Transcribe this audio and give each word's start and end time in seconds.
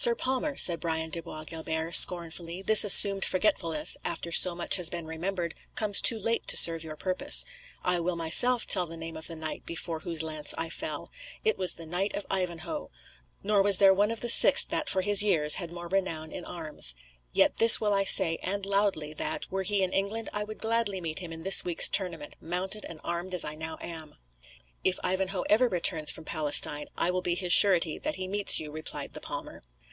"Sir 0.00 0.14
palmer," 0.14 0.56
said 0.56 0.78
Brian 0.78 1.10
de 1.10 1.20
Bois 1.20 1.42
Guilbert 1.42 1.92
scornfully, 1.96 2.62
"this 2.62 2.84
assumed 2.84 3.24
forgetfulness, 3.24 3.96
after 4.04 4.30
so 4.30 4.54
much 4.54 4.76
has 4.76 4.88
been 4.88 5.06
remembered, 5.06 5.56
comes 5.74 6.00
too 6.00 6.20
late 6.20 6.46
to 6.46 6.56
serve 6.56 6.84
your 6.84 6.94
purpose. 6.94 7.44
I 7.82 7.98
will 7.98 8.14
myself 8.14 8.64
tell 8.64 8.86
the 8.86 8.96
name 8.96 9.16
of 9.16 9.26
the 9.26 9.34
knight 9.34 9.66
before 9.66 9.98
whose 9.98 10.22
lance 10.22 10.54
I 10.56 10.70
fell: 10.70 11.10
it 11.44 11.58
was 11.58 11.74
the 11.74 11.84
Knight 11.84 12.14
of 12.14 12.26
Ivanhoe; 12.30 12.92
nor 13.42 13.60
was 13.60 13.78
there 13.78 13.92
one 13.92 14.12
of 14.12 14.20
the 14.20 14.28
six 14.28 14.62
that, 14.66 14.88
for 14.88 15.02
his 15.02 15.24
years, 15.24 15.54
had 15.54 15.72
more 15.72 15.88
renown 15.88 16.30
in 16.30 16.44
arms. 16.44 16.94
Yet 17.32 17.56
this 17.56 17.80
will 17.80 17.92
I 17.92 18.04
say, 18.04 18.38
and 18.40 18.64
loudly, 18.64 19.12
that, 19.14 19.50
were 19.50 19.64
he 19.64 19.82
in 19.82 19.92
England, 19.92 20.30
I 20.32 20.44
would 20.44 20.58
gladly 20.58 21.00
meet 21.00 21.18
him 21.18 21.32
in 21.32 21.42
this 21.42 21.64
week's 21.64 21.88
tournament, 21.88 22.36
mounted 22.40 22.84
and 22.84 23.00
armed 23.02 23.34
as 23.34 23.44
I 23.44 23.56
now 23.56 23.78
am." 23.80 24.14
"If 24.84 25.00
Ivanhoe 25.02 25.42
ever 25.50 25.66
returns 25.68 26.12
from 26.12 26.24
Palestine 26.24 26.86
I 26.96 27.10
will 27.10 27.20
be 27.20 27.34
his 27.34 27.52
surety 27.52 27.98
that 27.98 28.14
he 28.14 28.28
meets 28.28 28.60
you," 28.60 28.70
replied 28.70 29.14
the 29.14 29.20
palmer. 29.20 29.60